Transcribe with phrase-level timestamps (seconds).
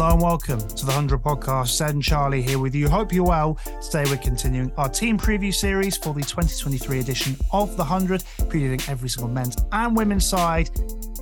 [0.00, 1.78] Hello and welcome to the 100 podcast.
[1.78, 2.88] Ed and Charlie here with you.
[2.88, 3.58] Hope you're well.
[3.82, 8.88] Today we're continuing our team preview series for the 2023 edition of the 100, previewing
[8.88, 10.70] every single men's and women's side.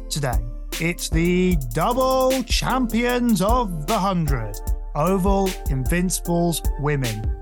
[0.09, 0.39] Today,
[0.81, 4.55] it's the double champions of the 100
[4.95, 7.37] Oval Invincibles women.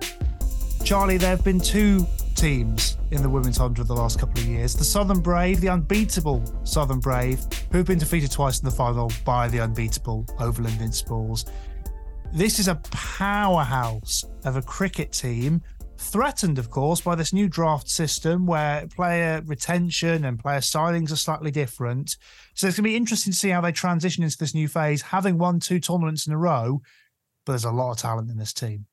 [0.84, 2.06] Charlie, there have been two
[2.36, 4.74] teams in the women's 100 the last couple of years.
[4.74, 7.40] The Southern Brave, the unbeatable Southern Brave,
[7.72, 11.46] who've been defeated twice in the final by the unbeatable Oval Invincibles.
[12.32, 15.62] This is a powerhouse of a cricket team,
[15.98, 21.16] threatened, of course, by this new draft system where player retention and player signings are
[21.16, 22.16] slightly different.
[22.54, 25.02] So it's going to be interesting to see how they transition into this new phase,
[25.02, 26.82] having won two tournaments in a row.
[27.44, 28.86] But there's a lot of talent in this team.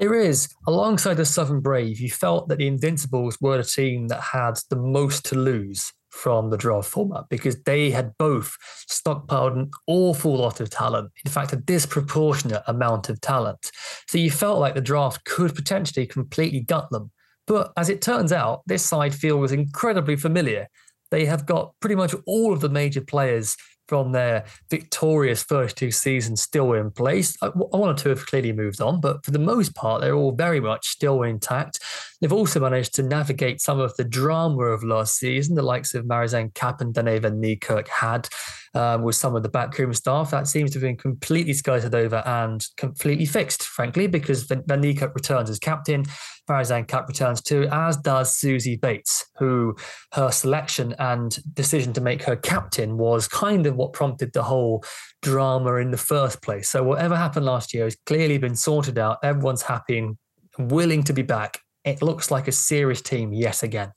[0.00, 0.48] There is.
[0.66, 4.76] Alongside the Southern Brave, you felt that the Invincibles were the team that had the
[4.76, 8.56] most to lose from the draft format because they had both
[8.90, 11.10] stockpiled an awful lot of talent.
[11.26, 13.70] In fact, a disproportionate amount of talent.
[14.08, 17.10] So you felt like the draft could potentially completely gut them.
[17.46, 20.68] But as it turns out, this side feels incredibly familiar.
[21.10, 23.54] They have got pretty much all of the major players
[23.90, 27.36] from their victorious first two seasons still in place.
[27.42, 30.30] Uh, one or two have clearly moved on, but for the most part, they're all
[30.30, 31.80] very much still intact.
[32.20, 36.04] They've also managed to navigate some of the drama of last season, the likes of
[36.04, 38.28] Marizanne Kapp and Dane van Niekerk had
[38.74, 40.30] um, with some of the backroom staff.
[40.30, 45.14] That seems to have been completely skirted over and completely fixed, frankly, because Van Niekerk
[45.14, 46.04] returns as captain.
[46.48, 49.76] Marizanne Kapp returns too, as does Suzie Bates, who
[50.14, 54.84] her selection and decision to make her captain was kind of what prompted the whole
[55.22, 56.68] drama in the first place.
[56.68, 59.18] So whatever happened last year has clearly been sorted out.
[59.22, 60.16] Everyone's happy and
[60.58, 61.60] willing to be back.
[61.84, 63.92] It looks like a serious team yet again.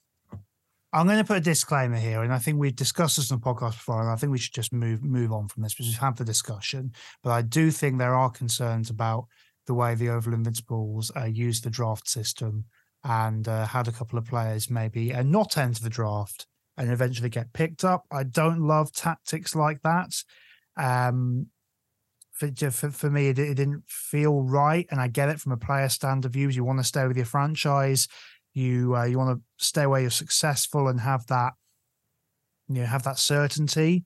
[0.94, 3.44] I'm going to put a disclaimer here, and I think we've discussed this on the
[3.44, 5.98] podcast before, and I think we should just move move on from this because we've
[5.98, 6.92] had the discussion.
[7.24, 9.26] But I do think there are concerns about
[9.66, 12.66] the way the Oval Invincibles uh, use the draft system
[13.04, 16.46] and uh, had a couple of players maybe uh, not enter the draft
[16.78, 18.06] and eventually get picked up.
[18.12, 20.24] I don't love tactics like that.
[20.78, 21.48] Um,
[22.32, 25.58] for, for, for me, it, it, didn't feel right, and I get it from a
[25.58, 26.50] player stand of view.
[26.50, 28.08] You want to stay with your franchise,
[28.54, 31.54] you uh, you want to stay where you're successful and have that,
[32.68, 34.06] you know, have that certainty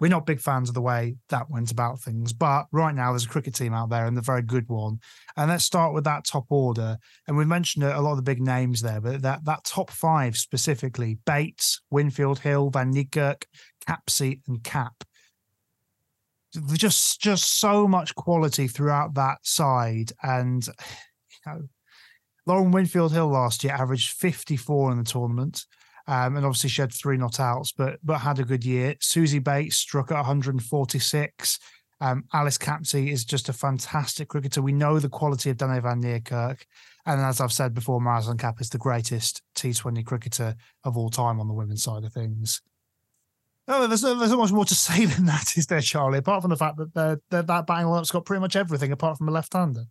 [0.00, 2.32] we're not big fans of the way that went about things.
[2.32, 4.98] But right now, there's a cricket team out there and a very good one.
[5.36, 6.98] And let's start with that top order.
[7.26, 10.36] And we've mentioned a lot of the big names there, but that that top five
[10.36, 13.44] specifically: Bates, Winfield Hill, Van Niekerk,
[13.88, 15.04] Capsey, and Kapp
[16.72, 20.66] Just just so much quality throughout that side, and
[21.46, 21.62] you know,
[22.46, 25.64] Lauren Winfield Hill last year averaged 54 in the tournament.
[26.06, 28.94] Um, and obviously she had three not outs, but but had a good year.
[28.96, 31.58] Suzie Bates struck at 146.
[32.00, 34.60] Um, Alice Capsey is just a fantastic cricketer.
[34.60, 36.62] We know the quality of Dane van Niekerk.
[37.06, 41.40] And as I've said before, Marizanne Kapp is the greatest T20 cricketer of all time
[41.40, 42.60] on the women's side of things.
[43.66, 46.18] Oh, there's, there's not much more to say than that, is there, Charlie?
[46.18, 49.32] Apart from the fact that that batting lineup's got pretty much everything apart from a
[49.32, 49.84] left-hander.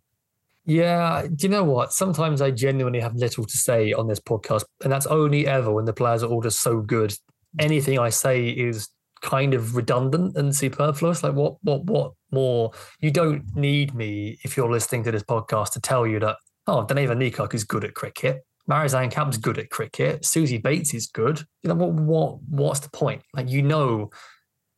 [0.66, 1.92] Yeah, do you know what?
[1.92, 5.84] Sometimes I genuinely have little to say on this podcast, and that's only ever when
[5.84, 7.14] the players are all just so good.
[7.58, 8.88] Anything I say is
[9.22, 11.22] kind of redundant and superfluous.
[11.22, 12.72] Like, what, what, what more?
[13.00, 16.36] You don't need me if you're listening to this podcast to tell you that
[16.66, 18.44] oh, Dane van is good at cricket.
[18.68, 20.22] Marizanne Kapp's good at cricket.
[20.22, 21.40] Suzie Bates is good.
[21.62, 21.92] You know what?
[21.92, 22.42] What?
[22.48, 23.22] What's the point?
[23.34, 24.10] Like, you know,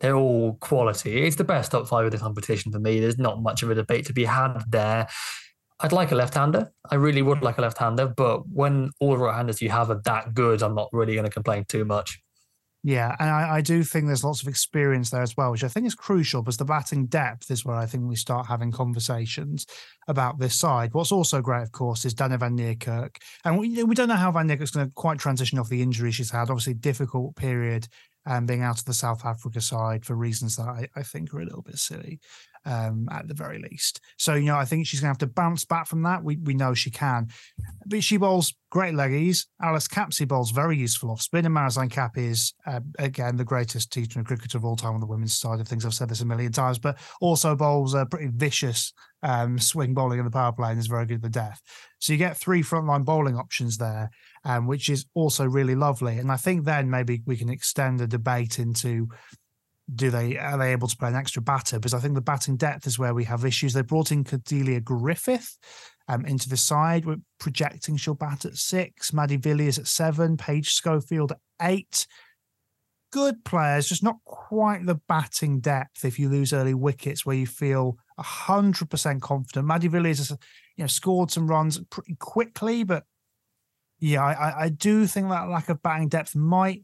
[0.01, 1.23] they're all quality.
[1.23, 2.99] It's the best top five of the competition for me.
[2.99, 5.07] There's not much of a debate to be had there.
[5.81, 6.73] I'd like a left-hander.
[6.91, 10.33] I really would like a left-hander, but when all the right-handers you have are that
[10.33, 12.19] good, I'm not really going to complain too much.
[12.83, 15.69] Yeah, and I, I, do think there's lots of experience there as well, which I
[15.69, 19.67] think is crucial because the batting depth is where I think we start having conversations
[20.07, 20.95] about this side.
[20.95, 23.17] What's also great, of course, is Dane van Niekerk.
[23.45, 26.13] And we, we don't know how Van Niekerk's going to quite transition off the injury
[26.13, 26.49] she's had.
[26.49, 27.89] Obviously, difficult period
[28.25, 31.41] um, being out of the South Africa side for reasons that I, I think are
[31.41, 32.21] a little bit silly
[32.67, 34.01] um, at the very least.
[34.19, 36.23] So, you know, I think she's going to have to bounce back from that.
[36.23, 37.29] We, we know she can.
[37.87, 39.47] But she bowls great leggies.
[39.63, 41.47] Alice Capsey bowls very useful off spin.
[41.47, 45.07] And Marizanne Kapp is, uh, again, the greatest T20 cricketer of all time on the
[45.07, 45.87] women's side of things.
[45.87, 48.93] I've said this a million times, but also bowls a pretty vicious
[49.23, 51.63] um, swing bowling in the power play and is very good for death.
[52.01, 54.11] So you get three frontline bowling options there,
[54.45, 56.19] um, which is also really lovely.
[56.19, 59.09] And I think then maybe we can extend the debate into
[59.95, 61.79] do they are they able to play an extra batter?
[61.79, 63.73] Because I think the batting depth is where we have issues.
[63.73, 65.57] They brought in Cordelia Griffith
[66.09, 67.05] um, into the side.
[67.05, 69.13] We're projecting she'll bat at six.
[69.13, 70.37] Mady Villiers at seven.
[70.37, 72.07] Paige Schofield at eight.
[73.13, 76.05] good players, just not quite the batting depth.
[76.05, 80.85] If you lose early wickets, where you feel hundred percent confident, Mady Villiers has you
[80.85, 83.05] know scored some runs pretty quickly, but
[83.99, 86.83] yeah, I, I do think that lack of batting depth might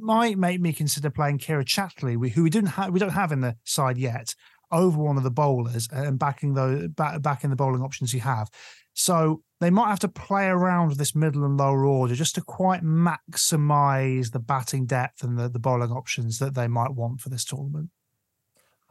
[0.00, 3.40] might make me consider playing Kira Chathli, who we didn't have we don't have in
[3.40, 4.34] the side yet,
[4.70, 8.20] over one of the bowlers and backing the back, back in the bowling options you
[8.20, 8.48] have.
[8.92, 12.40] So they might have to play around with this middle and lower order just to
[12.40, 17.28] quite maximize the batting depth and the, the bowling options that they might want for
[17.28, 17.90] this tournament.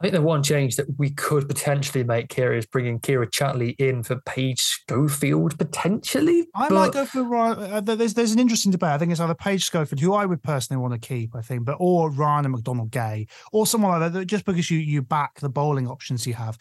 [0.00, 3.78] I think the one change that we could potentially make, Kira, is bringing Kira Chathli
[3.78, 6.46] in for Paige Schofield potentially.
[6.54, 6.74] I but...
[6.74, 8.90] might go for uh, there's there's an interesting debate.
[8.90, 11.66] I think it's either Paige Schofield, who I would personally want to keep, I think,
[11.66, 14.24] but or Rhiannon McDonald Gay or someone like that.
[14.24, 16.56] Just because you you back the bowling options you have.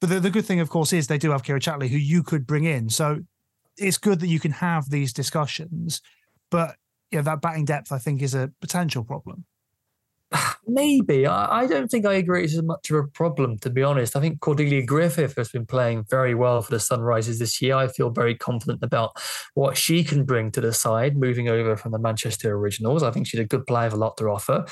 [0.00, 2.22] But the, the good thing, of course, is they do have Kira Chathli, who you
[2.22, 2.88] could bring in.
[2.88, 3.20] So
[3.76, 6.00] it's good that you can have these discussions.
[6.50, 6.76] But
[7.10, 9.44] yeah, that batting depth, I think, is a potential problem.
[10.68, 11.26] Maybe.
[11.26, 14.16] I, I, don't think I agree it's as much of a problem, to be honest.
[14.16, 17.76] I think Cordelia Griffith has been playing very well for the Sunrisers this year.
[17.76, 19.12] I feel very confident about
[19.54, 23.04] what she can bring to the side, moving over from the Manchester Originals.
[23.04, 24.64] I think she's a good player with a lot to offer.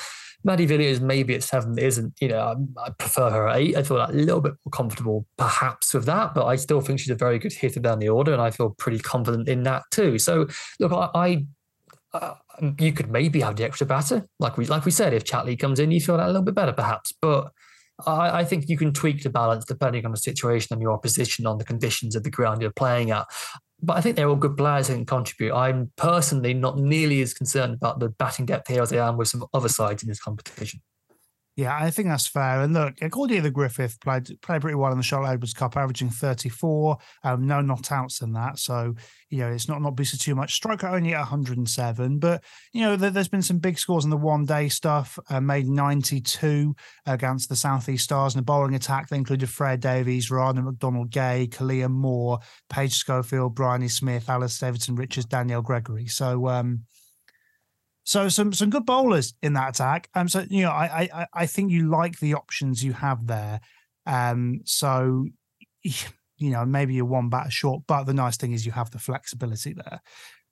[0.45, 3.77] Mady Villiers maybe at seven isn't, you know, I, I, prefer her at eight.
[3.77, 6.99] I feel like a little bit more comfortable perhaps with that, but I still think
[6.99, 9.85] she's a very good hitter down the order and I feel pretty confident in that
[9.91, 10.19] too.
[10.19, 10.49] So
[10.81, 11.47] look, I,
[12.15, 12.35] I
[12.79, 15.13] you could maybe have the extra batter, like we like we said.
[15.13, 17.13] If Chathli comes in, you feel that a little bit better, perhaps.
[17.21, 17.51] But
[18.07, 21.47] I, I, think you can tweak the balance depending on the situation and your opposition,
[21.47, 23.27] on the conditions of the ground you're playing at.
[23.83, 25.55] But I think they're all good players and contribute.
[25.55, 29.29] I'm personally not nearly as concerned about the batting depth here as I am with
[29.29, 30.81] some other sides in this competition.
[31.57, 32.63] Yeah, I think that's fair.
[32.63, 36.99] And look, the Griffith, played played pretty well in the Charlotte Edwards Cup, averaging 34,
[37.23, 38.59] um, no not outs in that.
[38.59, 38.95] So,
[39.31, 40.55] you know, it's not not boosted too much.
[40.55, 42.43] Striker only at 107, but
[42.73, 45.17] you know, there, has been some big scores in the one day stuff.
[45.31, 46.75] Uh, made 92
[47.07, 49.09] against the Southeast Stars in the bowling attack.
[49.09, 54.97] They included Freya Davies, Rhiannon McDonald Gay, Kalea Moore, Paige Schofield, Bryony Smith, Alice Davidson
[54.97, 56.09] Richards, Danielle Gregory.
[56.09, 56.81] So, um,
[58.05, 60.09] so some some good bowlers in that attack.
[60.15, 63.61] Um, so you know, I I I think you like the options you have there.
[64.07, 65.27] Um, so
[65.83, 68.99] you know, maybe you're one batter short, but the nice thing is you have the
[68.99, 70.01] flexibility there.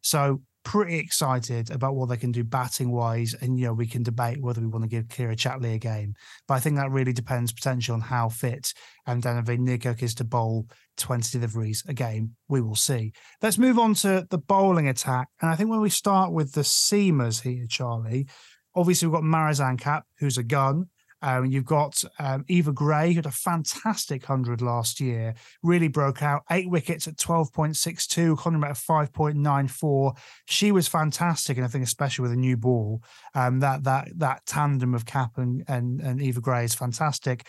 [0.00, 3.34] So pretty excited about what they can do batting wise.
[3.40, 6.14] And, you know, we can debate whether we want to give Kira Chathli a game.
[6.46, 8.72] But I think that really depends potentially on how fit
[9.06, 10.66] and Dane van Niekerk is to bowl
[10.96, 12.36] 20 deliveries a game.
[12.48, 13.12] We will see.
[13.40, 15.28] Let's move on to the bowling attack.
[15.40, 18.28] And I think when we start with the seamers here, Charlie,
[18.74, 20.88] obviously we've got Marizanne Kapp, who's a gun.
[21.22, 26.22] Um, you've got um, Eva Gray, who had a fantastic 100 last year, really broke
[26.22, 30.16] out, eight wickets at 12.62, Conrad at 5.94.
[30.46, 33.02] She was fantastic, and I think especially with a new ball,
[33.34, 37.46] um, that that that tandem of Kapp and, and, and Eva Gray is fantastic.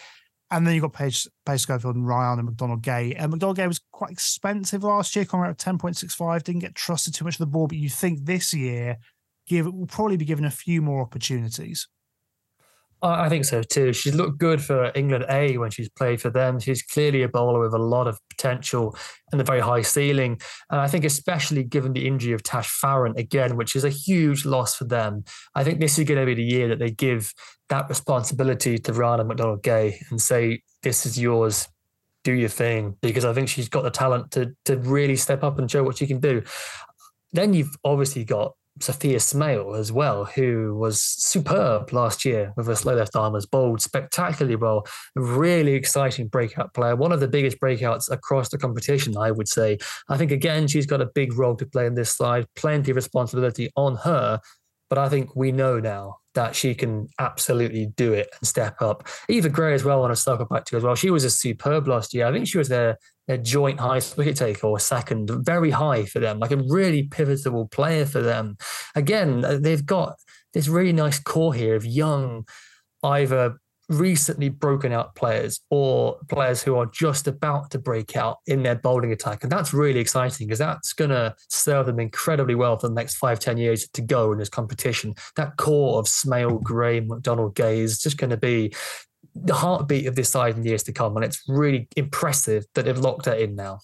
[0.52, 3.16] And then you've got Paige, Paige Schofield and Ryana McDonald Gay.
[3.16, 7.25] And McDonald Gay was quite expensive last year, Conrad at 10.65, didn't get trusted too
[7.25, 8.98] much of the ball, but you think this year
[9.48, 11.88] give will probably be given a few more opportunities.
[13.06, 13.92] I think so too.
[13.92, 16.58] She's looked good for England A when she's played for them.
[16.60, 18.96] She's clearly a bowler with a lot of potential
[19.32, 20.40] and a very high ceiling.
[20.72, 24.46] And I think, especially given the injury of Tash Farrant again, which is a huge
[24.46, 27.34] loss for them, I think this is going to be the year that they give
[27.68, 31.68] that responsibility to Rhiannon McDonald Gay and say, "This is yours.
[32.24, 35.60] Do your thing," because I think she's got the talent to to really step up
[35.60, 36.42] and show what she can do.
[37.34, 42.75] Then you've obviously got Sophia Smale as well, who was superb last year with her
[42.75, 48.10] slow left armers, bowled spectacularly well, really exciting breakout player, one of the biggest breakouts
[48.10, 49.77] across the competition, I would say.
[50.10, 52.96] I think again she's got a big role to play in this slide, plenty of
[52.96, 54.39] responsibility on her,
[54.89, 59.08] but I think we know now that she can absolutely do it and step up.
[59.30, 60.96] Eva Gray as well on a circle back to as well.
[60.96, 62.25] She was a superb last year.
[62.25, 62.98] I think she was their,
[63.28, 67.68] their joint highest wicket taker or second, very high for them, like a really pivotal
[67.68, 68.58] player for them.
[68.96, 70.18] Again, uh, they've got
[70.54, 72.46] this really nice core here of young,
[73.04, 73.58] either
[73.90, 78.75] recently broken out players or players who are just about to break out in their
[78.75, 79.44] bowling attack.
[79.44, 83.16] And that's really exciting because that's going to serve them incredibly well for the next
[83.16, 85.16] five, ten years to go in this competition.
[85.36, 88.74] That core of Smale, Gray, McDonald, Gay is just going to be
[89.36, 91.16] the heartbeat of this side in years to come.
[91.16, 93.80] And it's really impressive that they've locked that in now.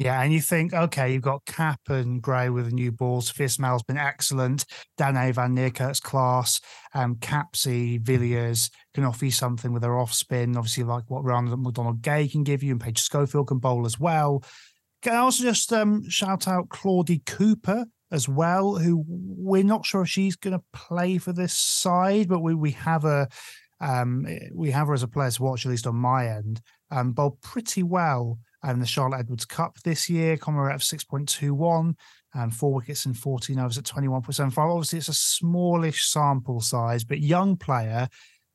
[0.00, 3.26] Yeah, and you think, okay, you've got Kapp and Gray with a new balls.
[3.26, 4.64] Sophia Smale's been excellent.
[4.96, 6.58] Dane van Niekerk's class.
[6.94, 11.62] Um, Capsy, Villiers can offer you something with their off spin, obviously, like what Rhiannon
[11.62, 14.42] McDonald Gay can give you, and Paige Schofield can bowl as well.
[15.02, 20.02] Can I also just um, shout out Claudie Cooper, as well, who we're not sure
[20.02, 23.28] if she's going to play for this side, but we we have a
[23.82, 26.62] um, we have her as a player to watch, at least on my end.
[26.90, 30.36] Um, bowled pretty well in the Charlotte Edwards Cup this year.
[30.36, 31.94] Comma rate of 6.21
[32.34, 34.58] and four wickets in 14 overs at 21.75.
[34.58, 38.08] Obviously, it's a smallish sample size, but young player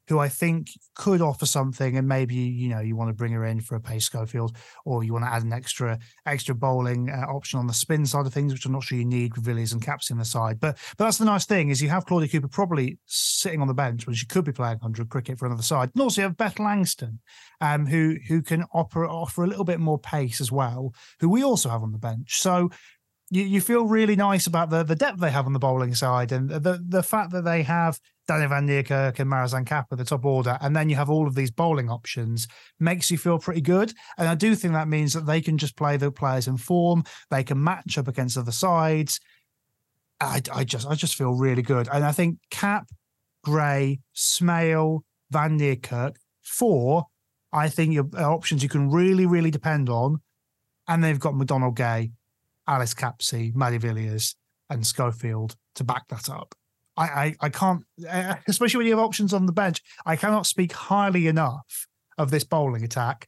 [0.07, 3.45] who I think could offer something, and maybe you know you want to bring her
[3.45, 7.25] in for a Paige Schofield, or you want to add an extra extra bowling uh,
[7.27, 9.73] option on the spin side of things, which I'm not sure you need with Villiers
[9.73, 10.59] and Caps in the side.
[10.59, 13.73] But but that's the nice thing is you have Claudia Cooper probably sitting on the
[13.73, 16.37] bench when she could be playing 100 cricket for another side, and also you have
[16.37, 17.19] Beth Langston,
[17.61, 21.43] um, who who can offer offer a little bit more pace as well, who we
[21.43, 22.39] also have on the bench.
[22.39, 22.69] So
[23.31, 26.31] you, you feel really nice about the the depth they have on the bowling side
[26.31, 30.05] and the the fact that they have Dane van Niekerk and Marizanne Kapp at the
[30.05, 32.47] top order, and then you have all of these bowling options,
[32.79, 33.93] makes you feel pretty good.
[34.17, 37.03] And I do think that means that they can just play the players in form,
[37.29, 39.19] they can match up against other sides.
[40.19, 41.87] I, I just I just feel really good.
[41.91, 42.89] And I think Kapp,
[43.43, 47.05] Gray, Smale, Van Niekerk, four,
[47.51, 50.21] I think your uh, options you can really, really depend on.
[50.87, 52.11] And they've got McDonald Gay,
[52.67, 54.35] Alice Capsey, Mady Villiers,
[54.69, 56.55] and Schofield to back that up.
[56.97, 60.45] I, I, I can't, eh, especially when you have options on the bench, I cannot
[60.45, 63.27] speak highly enough of this bowling attack.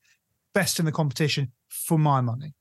[0.54, 2.54] Best in the competition for my money.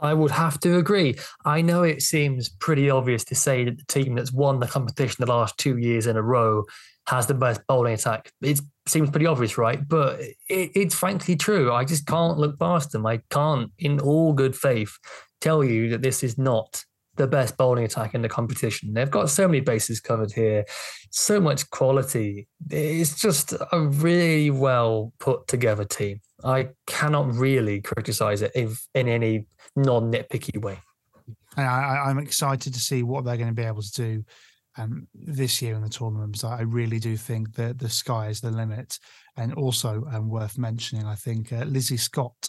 [0.00, 1.16] I would have to agree.
[1.44, 5.16] I know it seems pretty obvious to say that the team that's won the competition
[5.18, 6.64] the last two years in a row
[7.06, 8.30] has the best bowling attack.
[8.40, 9.86] It seems pretty obvious, right?
[9.86, 11.72] But it, it's frankly true.
[11.72, 13.04] I just can't look past them.
[13.04, 14.96] I can't, in all good faith,
[15.40, 16.84] tell you that this is not
[17.16, 18.94] the best bowling attack in the competition.
[18.94, 20.64] They've got so many bases covered here,
[21.10, 22.48] so much quality.
[22.70, 26.20] It's just a really well put together team.
[26.44, 30.78] I cannot really criticize it if, in any non nitpicky way.
[31.56, 34.24] And I, am excited to see what they're going to be able to do
[34.78, 36.44] um, this year in the tournaments.
[36.44, 38.98] I really do think that the sky is the limit.
[39.36, 42.48] And also um, worth mentioning, I think uh, Lizzie Scott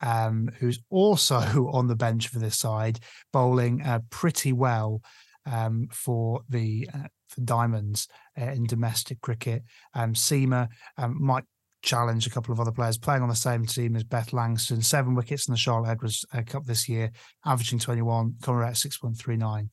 [0.00, 1.36] um, who's also
[1.72, 3.00] on the bench for this side,
[3.32, 5.02] bowling uh, pretty well
[5.46, 8.08] um, for the uh, for Diamonds
[8.40, 9.62] uh, in domestic cricket.
[9.94, 11.44] Um, Seema um, might
[11.82, 14.82] challenge a couple of other players playing on the same team as Beth Langston.
[14.82, 17.10] Seven wickets in the Charlotte Edwards uh, Cup this year,
[17.44, 19.68] averaging 21, coming at 6.39.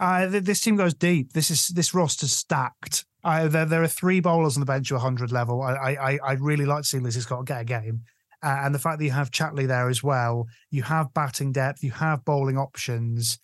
[0.00, 1.32] Uh, this team goes deep.
[1.32, 3.06] This is this roster's stacked.
[3.22, 5.62] Uh, there, there are three bowlers on the bench at 100 level.
[5.62, 8.02] I, I, I'd really like to see Lizzie Scott get a game
[8.44, 11.82] uh, and the fact that you have Chathli there as well, you have batting depth,
[11.82, 13.38] you have bowling options.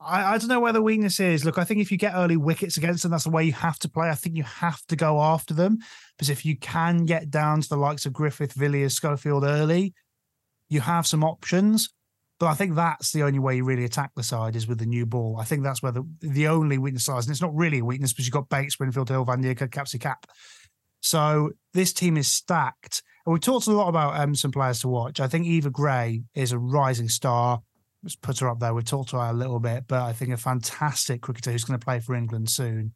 [0.00, 1.44] I, I, don't know where the weakness is.
[1.44, 3.78] Look, I think if you get early wickets against them, that's the way you have
[3.78, 4.08] to play.
[4.08, 5.78] I think you have to go after them
[6.16, 9.94] because if you can get down to the likes of Griffith, Villiers, Schofield early,
[10.68, 11.88] you have some options.
[12.38, 14.86] But I think that's the only way you really attack the side is with the
[14.86, 15.38] new ball.
[15.40, 18.12] I think that's where the the only weakness lies, and it's not really a weakness
[18.12, 20.26] because you've got Bates, Winfield Hill, Van Niekerk, Capsey Kapp.
[21.00, 23.02] So this team is stacked.
[23.26, 25.18] And we talked a lot about um, some players to watch.
[25.18, 27.60] I think Eva Gray is a rising star.
[28.02, 28.72] Let's put her up there.
[28.72, 31.78] We talked to her a little bit, but I think a fantastic cricketer who's going
[31.78, 32.92] to play for England soon.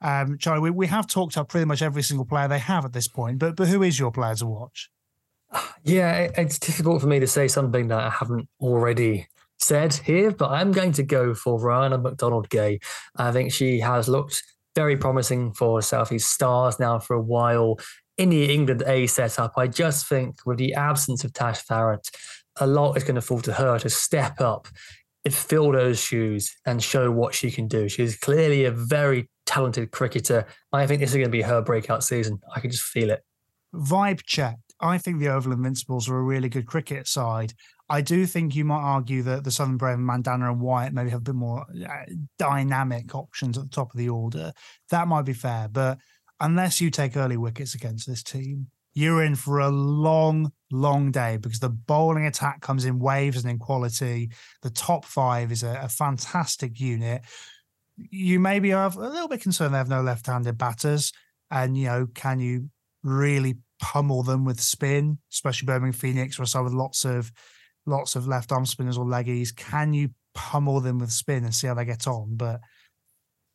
[0.00, 2.92] Um, Charlie, we, we have talked about pretty much every single player they have at
[2.92, 4.90] this point, but but who is your player to watch?
[5.86, 9.28] Yeah, it's difficult for me to say something that I haven't already
[9.58, 12.80] said here, but I'm going to go for Rhiannon McDonald Gay.
[13.16, 14.42] I think she has looked
[14.74, 17.78] very promising for Southeast Stars now for a while
[18.16, 22.10] in the England A setup, I just think with the absence of Tash Farrant,
[22.56, 24.68] a lot is going to fall to her to step up
[25.32, 27.88] fill those shoes and show what she can do.
[27.88, 30.46] She's clearly a very talented cricketer.
[30.72, 32.40] I think this is going to be her breakout season.
[32.54, 33.22] I can just feel it.
[33.74, 34.58] Vibe check.
[34.80, 37.54] I think the Oval Invincibles are a really good cricket side.
[37.88, 41.20] I do think you might argue that the Southern Brave, Mandhana, and Wyatt maybe have
[41.20, 42.04] a bit more uh,
[42.38, 44.52] dynamic options at the top of the order.
[44.90, 45.98] That might be fair, but
[46.44, 51.38] unless you take early wickets against this team, you're in for a long, long day
[51.38, 54.30] because the bowling attack comes in waves and in quality.
[54.62, 57.22] The top five is a, a fantastic unit.
[57.96, 61.12] You maybe are a little bit concerned they have no left-handed batters,
[61.50, 62.68] and you know, can you
[63.02, 67.32] really pummel them with spin, especially Birmingham Phoenix or so with lots of
[67.86, 69.54] lots of left arm spinners or leggies?
[69.54, 72.36] Can you pummel them with spin and see how they get on?
[72.36, 72.60] But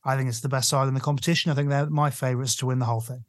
[0.10, 1.52] I think it's the best side in the competition.
[1.52, 3.26] I think they're my favourites to win the whole thing.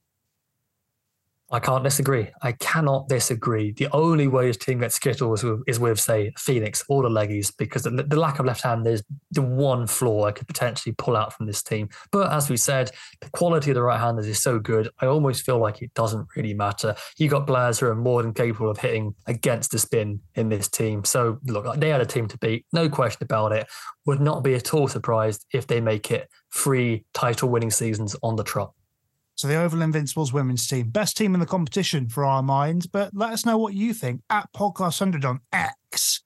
[1.53, 2.29] I can't disagree.
[2.43, 3.73] I cannot disagree.
[3.73, 7.09] The only way his team gets skittled is with, is with say, Phoenix or the
[7.09, 9.03] Leggies, because the, the lack of left hand is
[9.33, 11.89] the one flaw I could potentially pull out from this team.
[12.13, 15.45] But as we said, the quality of the right handers is so good, I almost
[15.45, 16.95] feel like it doesn't really matter.
[17.19, 20.69] You got players who are more than capable of hitting against the spin in this
[20.69, 21.05] team.
[21.05, 23.67] So, look, they had a team to beat, no question about it.
[24.07, 28.37] Would not be at all surprised if they make it three title winning seasons on
[28.37, 28.73] the trot.
[29.41, 32.87] So the Oval Invincibles women's team, best team in the competition for our minds.
[32.87, 36.21] But let us know what you think at Podcast 100 on X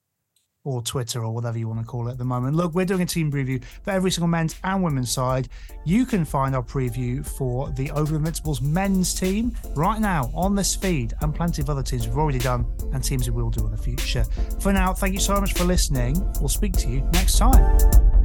[0.65, 2.57] or Twitter or whatever you want to call it at the moment.
[2.57, 5.49] Look, we're doing a team preview for every single men's and women's side.
[5.85, 10.75] You can find our preview for the Oval Invincibles men's team right now on this
[10.75, 13.71] feed and plenty of other teams we've already done and teams we will do in
[13.71, 14.25] the future.
[14.59, 16.21] For now, thank you so much for listening.
[16.41, 18.24] We'll speak to you next time.